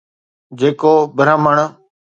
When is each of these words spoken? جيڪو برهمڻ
جيڪو 0.59 0.93
برهمڻ 1.17 1.57